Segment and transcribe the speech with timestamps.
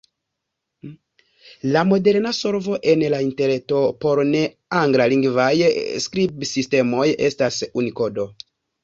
[1.73, 5.51] La moderna solvo en la Interreto por ne-anglalingvaj
[6.07, 8.27] skribsistemoj estas Unikodo.